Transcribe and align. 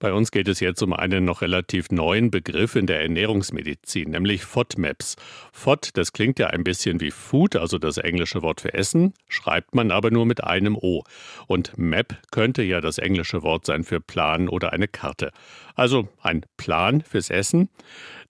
Bei 0.00 0.12
uns 0.12 0.30
geht 0.30 0.46
es 0.46 0.60
jetzt 0.60 0.80
um 0.80 0.92
einen 0.92 1.24
noch 1.24 1.42
relativ 1.42 1.90
neuen 1.90 2.30
Begriff 2.30 2.76
in 2.76 2.86
der 2.86 3.02
Ernährungsmedizin, 3.02 4.10
nämlich 4.10 4.44
FODMAPs. 4.44 5.16
FOD, 5.52 5.90
das 5.94 6.12
klingt 6.12 6.38
ja 6.38 6.46
ein 6.48 6.62
bisschen 6.62 7.00
wie 7.00 7.10
Food, 7.10 7.56
also 7.56 7.78
das 7.78 7.98
englische 7.98 8.42
Wort 8.42 8.60
für 8.60 8.74
Essen, 8.74 9.12
schreibt 9.28 9.74
man 9.74 9.90
aber 9.90 10.12
nur 10.12 10.24
mit 10.24 10.44
einem 10.44 10.76
O. 10.76 11.02
Und 11.48 11.76
MAP 11.76 12.16
könnte 12.30 12.62
ja 12.62 12.80
das 12.80 12.98
englische 12.98 13.42
Wort 13.42 13.66
sein 13.66 13.82
für 13.82 14.00
Plan 14.00 14.48
oder 14.48 14.72
eine 14.72 14.86
Karte. 14.86 15.32
Also 15.74 16.08
ein 16.22 16.42
Plan 16.56 17.00
fürs 17.00 17.30
Essen. 17.30 17.68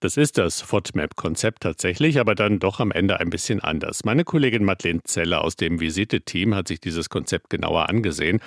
Das 0.01 0.17
ist 0.17 0.39
das 0.39 0.61
FODMAP-Konzept 0.61 1.65
tatsächlich, 1.65 2.21
aber 2.21 2.35
dann 2.35 2.61
doch 2.61 2.79
am 2.79 2.93
Ende 2.93 3.19
ein 3.19 3.31
bisschen 3.31 3.61
anders. 3.61 4.05
Meine 4.05 4.23
Kollegin 4.25 4.65
Madeleine 4.65 5.03
Zeller 5.03 5.43
aus 5.43 5.57
dem 5.57 5.81
Visite-Team 5.81 6.55
hat 6.55 6.69
sich 6.69 6.81
dieses 6.81 7.09
Konzept 7.11 7.51
genauer 7.51 7.89
angesehen. 7.89 8.41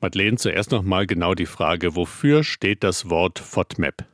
Madeleine, 0.00 0.36
zuerst 0.36 0.72
noch 0.72 0.82
mal 0.82 1.06
genau 1.06 1.34
die 1.34 1.46
Frage, 1.46 1.94
wofür 1.94 2.42
steht 2.42 2.65
das 2.74 3.08
Wort 3.08 3.38
FODMAP? 3.38 4.04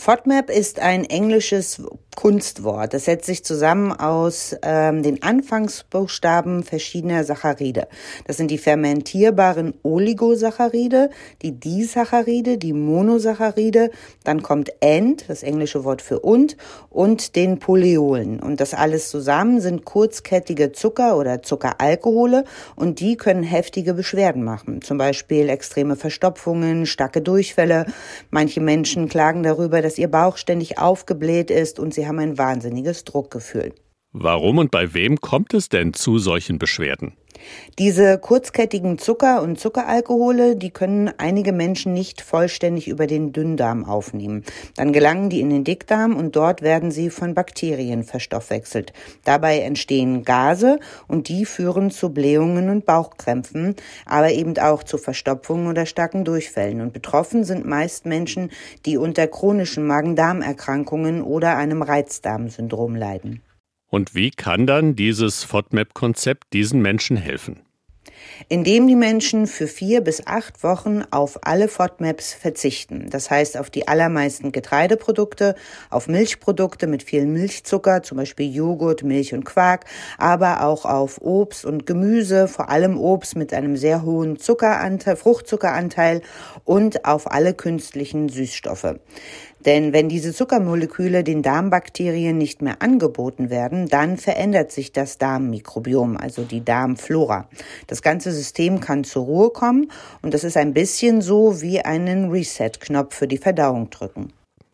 FODMAP 0.00 0.48
ist 0.48 0.80
ein 0.80 1.04
englisches 1.04 1.82
Kunstwort. 2.16 2.92
Es 2.94 3.04
setzt 3.04 3.26
sich 3.26 3.44
zusammen 3.44 3.92
aus 3.92 4.56
ähm, 4.62 5.02
den 5.02 5.22
Anfangsbuchstaben 5.22 6.64
verschiedener 6.64 7.24
Saccharide. 7.24 7.86
Das 8.26 8.36
sind 8.36 8.50
die 8.50 8.58
fermentierbaren 8.58 9.74
Oligosaccharide, 9.82 11.10
die 11.42 11.52
Disaccharide, 11.52 12.58
die 12.58 12.72
Monosaccharide, 12.72 13.90
dann 14.24 14.42
kommt 14.42 14.72
END, 14.80 15.24
das 15.28 15.42
englische 15.42 15.84
Wort 15.84 16.02
für 16.02 16.20
und, 16.20 16.56
und 16.88 17.36
den 17.36 17.58
Poleolen. 17.58 18.40
Und 18.40 18.60
das 18.60 18.74
alles 18.74 19.08
zusammen 19.08 19.60
sind 19.60 19.84
kurzkettige 19.84 20.72
Zucker 20.72 21.16
oder 21.16 21.42
Zuckeralkohole 21.42 22.44
und 22.74 23.00
die 23.00 23.16
können 23.16 23.42
heftige 23.42 23.94
Beschwerden 23.94 24.44
machen. 24.44 24.82
Zum 24.82 24.98
Beispiel 24.98 25.48
extreme 25.48 25.96
Verstopfungen, 25.96 26.86
starke 26.86 27.20
Durchfälle. 27.22 27.86
Manche 28.30 28.60
Menschen 28.60 29.08
klagen 29.08 29.42
darüber, 29.42 29.80
dass 29.90 29.98
ihr 29.98 30.08
Bauch 30.08 30.36
ständig 30.36 30.78
aufgebläht 30.78 31.50
ist 31.50 31.80
und 31.80 31.92
sie 31.92 32.06
haben 32.06 32.20
ein 32.20 32.38
wahnsinniges 32.38 33.02
Druckgefühl. 33.02 33.74
Warum 34.12 34.58
und 34.58 34.72
bei 34.72 34.92
wem 34.92 35.20
kommt 35.20 35.54
es 35.54 35.68
denn 35.68 35.94
zu 35.94 36.18
solchen 36.18 36.58
Beschwerden? 36.58 37.12
Diese 37.78 38.18
kurzkettigen 38.18 38.98
Zucker 38.98 39.40
und 39.40 39.58
Zuckeralkohole, 39.58 40.56
die 40.56 40.70
können 40.70 41.10
einige 41.18 41.52
Menschen 41.52 41.94
nicht 41.94 42.20
vollständig 42.20 42.88
über 42.88 43.06
den 43.06 43.32
Dünndarm 43.32 43.84
aufnehmen. 43.84 44.44
Dann 44.76 44.92
gelangen 44.92 45.30
die 45.30 45.40
in 45.40 45.50
den 45.50 45.62
Dickdarm 45.62 46.16
und 46.16 46.34
dort 46.34 46.60
werden 46.60 46.90
sie 46.90 47.08
von 47.08 47.34
Bakterien 47.34 48.02
verstoffwechselt. 48.02 48.92
Dabei 49.24 49.60
entstehen 49.60 50.24
Gase 50.24 50.80
und 51.06 51.28
die 51.28 51.44
führen 51.44 51.92
zu 51.92 52.10
Blähungen 52.10 52.68
und 52.68 52.84
Bauchkrämpfen, 52.84 53.76
aber 54.06 54.32
eben 54.32 54.58
auch 54.58 54.82
zu 54.82 54.98
Verstopfungen 54.98 55.68
oder 55.68 55.86
starken 55.86 56.24
Durchfällen. 56.24 56.80
Und 56.80 56.92
betroffen 56.92 57.44
sind 57.44 57.64
meist 57.64 58.06
Menschen, 58.06 58.50
die 58.86 58.96
unter 58.96 59.28
chronischen 59.28 59.86
Magen-Darm-Erkrankungen 59.86 61.22
oder 61.22 61.56
einem 61.56 61.82
Reizdarmsyndrom 61.82 62.96
leiden. 62.96 63.40
Und 63.90 64.14
wie 64.14 64.30
kann 64.30 64.66
dann 64.66 64.96
dieses 64.96 65.44
FODMAP-Konzept 65.44 66.52
diesen 66.52 66.80
Menschen 66.80 67.16
helfen? 67.16 67.60
indem 68.48 68.86
die 68.86 68.96
Menschen 68.96 69.46
für 69.46 69.66
vier 69.66 70.00
bis 70.00 70.26
acht 70.26 70.62
Wochen 70.62 71.02
auf 71.10 71.38
alle 71.42 71.68
FODMAPs 71.68 72.34
verzichten. 72.34 73.08
Das 73.10 73.30
heißt 73.30 73.56
auf 73.56 73.70
die 73.70 73.88
allermeisten 73.88 74.52
Getreideprodukte, 74.52 75.54
auf 75.90 76.08
Milchprodukte 76.08 76.86
mit 76.86 77.02
viel 77.02 77.26
Milchzucker, 77.26 78.02
zum 78.02 78.18
Beispiel 78.18 78.52
Joghurt, 78.54 79.02
Milch 79.02 79.34
und 79.34 79.44
Quark, 79.44 79.84
aber 80.18 80.64
auch 80.64 80.84
auf 80.84 81.20
Obst 81.20 81.64
und 81.64 81.86
Gemüse, 81.86 82.48
vor 82.48 82.70
allem 82.70 82.98
Obst 82.98 83.36
mit 83.36 83.52
einem 83.52 83.76
sehr 83.76 84.02
hohen 84.02 84.38
Zuckeranteil, 84.38 85.16
Fruchtzuckeranteil 85.16 86.22
und 86.64 87.04
auf 87.04 87.30
alle 87.30 87.54
künstlichen 87.54 88.28
Süßstoffe. 88.28 88.96
Denn 89.66 89.92
wenn 89.92 90.08
diese 90.08 90.32
Zuckermoleküle 90.32 91.22
den 91.22 91.42
Darmbakterien 91.42 92.38
nicht 92.38 92.62
mehr 92.62 92.80
angeboten 92.80 93.50
werden, 93.50 93.88
dann 93.88 94.16
verändert 94.16 94.72
sich 94.72 94.92
das 94.92 95.18
Darmmikrobiom, 95.18 96.16
also 96.16 96.44
die 96.44 96.64
Darmflora. 96.64 97.48
Das 97.86 98.02
ganze 98.02 98.32
System 98.32 98.80
kann 98.80 99.04
zur 99.04 99.24
Ruhe 99.24 99.50
kommen 99.50 99.90
und 100.22 100.34
das 100.34 100.44
ist 100.44 100.56
ein 100.56 100.72
bisschen 100.72 101.20
so 101.20 101.60
wie 101.60 101.80
einen 101.80 102.30
Reset-Knopf 102.30 103.14
für 103.14 103.28
die 103.28 103.38
Verdauung 103.38 103.90
drücken. 103.90 104.32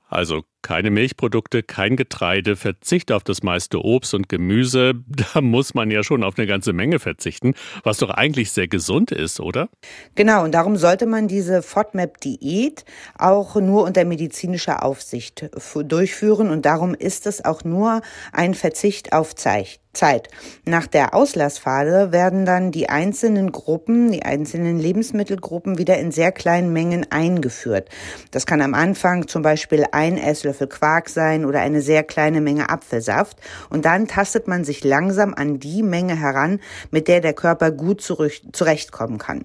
Also 0.09 0.43
keine 0.67 0.91
Milchprodukte, 0.91 1.63
kein 1.63 1.95
Getreide, 1.95 2.57
Verzicht 2.57 3.13
auf 3.13 3.23
das 3.23 3.45
meiste 3.45 3.85
Obst 3.85 4.15
und 4.15 4.29
Gemüse. 4.29 4.95
Da 5.35 5.41
muss 5.41 5.75
man 5.75 5.91
ja 5.91 6.03
schon 6.03 6.25
auf 6.25 6.35
eine 6.37 6.47
ganze 6.47 6.73
Menge 6.73 6.99
verzichten, 6.99 7.55
was 7.85 7.99
doch 7.99 8.11
eigentlich 8.11 8.51
sehr 8.51 8.67
gesund 8.67 9.13
ist, 9.13 9.39
oder? 9.39 9.69
Genau, 10.17 10.43
und 10.43 10.53
darum 10.53 10.77
sollte 10.77 11.07
man 11.07 11.29
diese 11.29 11.63
FODMAP-Diät 11.63 12.85
auch 13.17 13.55
nur 13.57 13.85
unter 13.85 14.05
medizinischer 14.05 14.83
Aufsicht 14.85 15.49
durchführen. 15.85 16.51
Und 16.51 16.67
darum 16.67 16.95
ist 16.95 17.27
es 17.27 17.45
auch 17.45 17.63
nur 17.63 18.01
ein 18.33 18.55
Verzicht 18.55 19.13
auf 19.13 19.37
Zeit. 19.37 19.79
Zeit. 19.97 20.29
Nach 20.65 20.87
der 20.87 21.15
Auslassphase 21.15 22.13
werden 22.13 22.45
dann 22.45 22.71
die 22.71 22.89
einzelnen 22.89 23.51
Gruppen, 23.51 24.13
die 24.13 24.23
einzelnen 24.23 24.79
Lebensmittelgruppen 24.79 25.79
wieder 25.79 25.99
in 25.99 26.13
sehr 26.13 26.33
kleinen 26.33 26.73
Mengen 26.73 27.11
eingeführt. 27.11 27.89
Das 28.31 28.47
kann 28.47 28.61
am 28.61 28.75
Anfang 28.75 29.27
zum 29.27 29.43
Beispiel 29.43 29.87
ein 29.91 30.19
Esslöffel 30.19 30.56
Quark 30.65 31.11
sein 31.11 31.45
oder 31.45 31.61
eine 31.61 31.83
sehr 31.83 32.03
kleine 32.03 32.41
Menge 32.41 32.71
Apfelsaft. 32.71 33.37
Und 33.69 33.85
dann 33.85 34.09
tastet 34.09 34.49
man 34.49 34.65
sich 34.65 34.83
langsam 34.83 35.35
an 35.35 35.61
die 35.61 35.83
Menge 35.83 36.19
heran, 36.19 36.61
mit 36.91 37.09
der 37.09 37.21
der 37.21 37.35
Körper 37.35 37.71
gut 37.71 38.01
zurechtkommen 38.01 39.19
kann. 39.19 39.45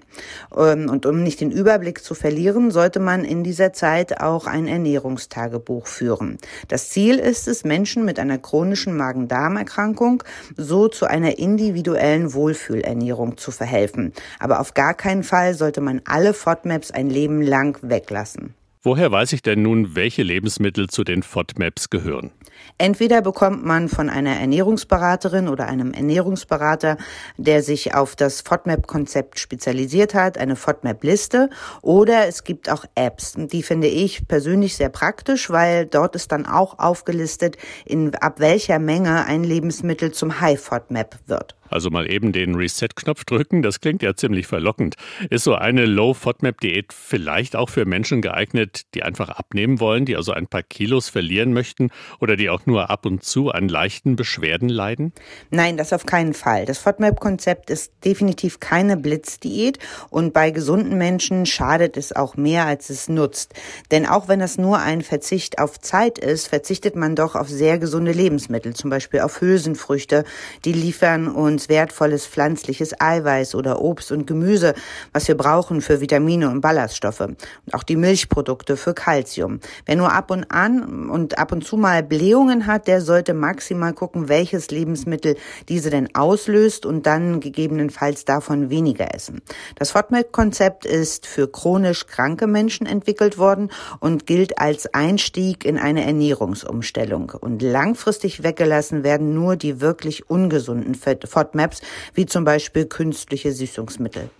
Ähm, 0.56 0.88
und 0.88 1.04
um 1.04 1.22
nicht 1.22 1.40
den 1.40 1.50
Überblick 1.50 2.02
zu 2.02 2.14
verlieren, 2.14 2.70
sollte 2.70 3.00
man 3.00 3.24
in 3.24 3.44
dieser 3.44 3.74
Zeit 3.74 4.20
auch 4.20 4.46
ein 4.46 4.66
Ernährungstagebuch 4.66 5.86
führen. 5.86 6.38
Das 6.68 6.88
Ziel 6.88 7.18
ist 7.18 7.48
es, 7.48 7.64
Menschen 7.64 8.06
mit 8.06 8.18
einer 8.18 8.38
chronischen 8.38 8.96
Magen-Darm-Erkrankung 8.96 10.22
so 10.56 10.88
zu 10.88 11.06
einer 11.06 11.38
individuellen 11.38 12.32
Wohlfühlernährung 12.32 13.36
zu 13.36 13.50
verhelfen. 13.50 14.12
Aber 14.38 14.60
auf 14.60 14.74
gar 14.74 14.94
keinen 14.94 15.22
Fall 15.22 15.54
sollte 15.54 15.80
man 15.80 16.00
alle 16.04 16.34
FODMAPs 16.34 16.90
ein 16.90 17.10
Leben 17.10 17.42
lang 17.42 17.78
weglassen. 17.82 18.54
Woher 18.84 19.12
weiß 19.12 19.32
ich 19.34 19.42
denn 19.42 19.62
nun, 19.62 19.94
welche 19.94 20.24
Lebensmittel 20.24 20.88
zu 20.88 21.04
den 21.04 21.22
FODMAPs 21.22 21.88
gehören? 21.88 22.32
Entweder 22.78 23.22
bekommt 23.22 23.64
man 23.64 23.88
von 23.88 24.10
einer 24.10 24.34
Ernährungsberaterin 24.34 25.46
oder 25.46 25.68
einem 25.68 25.92
Ernährungsberater, 25.92 26.96
der 27.36 27.62
sich 27.62 27.94
auf 27.94 28.16
das 28.16 28.40
FODMAP-Konzept 28.40 29.38
spezialisiert 29.38 30.14
hat, 30.14 30.36
eine 30.36 30.56
FODMAP-Liste, 30.56 31.48
oder 31.80 32.26
es 32.26 32.42
gibt 32.42 32.68
auch 32.70 32.84
Apps. 32.96 33.34
Die 33.36 33.62
finde 33.62 33.86
ich 33.86 34.26
persönlich 34.26 34.74
sehr 34.74 34.88
praktisch, 34.88 35.48
weil 35.50 35.86
dort 35.86 36.16
ist 36.16 36.32
dann 36.32 36.44
auch 36.44 36.80
aufgelistet, 36.80 37.58
in 37.84 38.12
ab 38.16 38.40
welcher 38.40 38.80
Menge 38.80 39.26
ein 39.26 39.44
Lebensmittel 39.44 40.10
zum 40.10 40.40
High 40.40 40.60
FODMAP 40.60 41.20
wird. 41.28 41.54
Also 41.72 41.90
mal 41.90 42.10
eben 42.10 42.32
den 42.32 42.54
Reset-Knopf 42.54 43.24
drücken, 43.24 43.62
das 43.62 43.80
klingt 43.80 44.02
ja 44.02 44.14
ziemlich 44.14 44.46
verlockend. 44.46 44.96
Ist 45.30 45.44
so 45.44 45.54
eine 45.54 45.86
Low-FODMAP-Diät 45.86 46.92
vielleicht 46.92 47.56
auch 47.56 47.68
für 47.68 47.84
Menschen 47.84 48.22
geeignet, 48.22 48.82
die 48.94 49.02
einfach 49.02 49.30
abnehmen 49.30 49.80
wollen, 49.80 50.04
die 50.04 50.16
also 50.16 50.32
ein 50.32 50.46
paar 50.46 50.62
Kilos 50.62 51.08
verlieren 51.08 51.52
möchten 51.52 51.90
oder 52.20 52.36
die 52.36 52.50
auch 52.50 52.66
nur 52.66 52.90
ab 52.90 53.06
und 53.06 53.24
zu 53.24 53.50
an 53.50 53.68
leichten 53.68 54.16
Beschwerden 54.16 54.68
leiden? 54.68 55.12
Nein, 55.50 55.76
das 55.76 55.92
auf 55.92 56.06
keinen 56.06 56.34
Fall. 56.34 56.66
Das 56.66 56.78
FODMAP-Konzept 56.78 57.70
ist 57.70 57.92
definitiv 58.04 58.60
keine 58.60 58.96
Blitzdiät 58.96 59.78
und 60.10 60.32
bei 60.32 60.50
gesunden 60.50 60.98
Menschen 60.98 61.46
schadet 61.46 61.96
es 61.96 62.14
auch 62.14 62.36
mehr, 62.36 62.66
als 62.66 62.90
es 62.90 63.08
nutzt. 63.08 63.54
Denn 63.90 64.06
auch 64.06 64.28
wenn 64.28 64.40
das 64.40 64.58
nur 64.58 64.78
ein 64.78 65.02
Verzicht 65.02 65.58
auf 65.58 65.80
Zeit 65.80 66.18
ist, 66.18 66.48
verzichtet 66.48 66.96
man 66.96 67.16
doch 67.16 67.34
auf 67.34 67.48
sehr 67.48 67.78
gesunde 67.78 68.12
Lebensmittel, 68.12 68.74
zum 68.74 68.90
Beispiel 68.90 69.20
auf 69.20 69.40
Hülsenfrüchte, 69.40 70.24
die 70.64 70.72
liefern 70.72 71.28
uns 71.28 71.61
uns 71.62 71.68
wertvolles 71.68 72.26
pflanzliches 72.26 73.00
Eiweiß 73.00 73.54
oder 73.54 73.80
Obst 73.80 74.10
und 74.10 74.26
Gemüse, 74.26 74.74
was 75.12 75.28
wir 75.28 75.36
brauchen 75.36 75.80
für 75.80 76.00
Vitamine 76.00 76.50
und 76.50 76.60
Ballaststoffe. 76.60 77.20
Und 77.20 77.36
auch 77.72 77.82
die 77.84 77.96
Milchprodukte 77.96 78.76
für 78.76 78.94
Kalzium. 78.94 79.60
Wer 79.86 79.96
nur 79.96 80.12
ab 80.12 80.30
und 80.30 80.50
an 80.50 81.08
und 81.08 81.38
ab 81.38 81.52
und 81.52 81.64
zu 81.64 81.76
mal 81.76 82.02
Blähungen 82.02 82.66
hat, 82.66 82.88
der 82.88 83.00
sollte 83.00 83.34
maximal 83.34 83.92
gucken, 83.92 84.28
welches 84.28 84.70
Lebensmittel 84.70 85.36
diese 85.68 85.90
denn 85.90 86.14
auslöst 86.14 86.84
und 86.84 87.06
dann 87.06 87.40
gegebenenfalls 87.40 88.24
davon 88.24 88.70
weniger 88.70 89.14
essen. 89.14 89.40
Das 89.76 89.92
FODMAP-Konzept 89.92 90.84
ist 90.84 91.26
für 91.26 91.50
chronisch 91.50 92.06
kranke 92.06 92.46
Menschen 92.46 92.86
entwickelt 92.86 93.38
worden 93.38 93.70
und 94.00 94.26
gilt 94.26 94.58
als 94.58 94.92
Einstieg 94.94 95.64
in 95.64 95.78
eine 95.78 96.04
Ernährungsumstellung. 96.04 97.32
Und 97.40 97.62
langfristig 97.62 98.42
weggelassen 98.42 99.04
werden 99.04 99.34
nur 99.34 99.56
die 99.56 99.80
wirklich 99.80 100.28
ungesunden 100.28 100.94
FODMAP 100.94 101.51
Maps, 101.54 101.80
wie 102.14 102.26
zum 102.26 102.44
Beispiel 102.44 102.86
künstliche 102.86 103.52
Süßungsmittel. 103.52 104.30